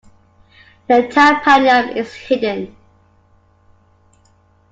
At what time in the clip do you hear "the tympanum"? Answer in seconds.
0.87-1.95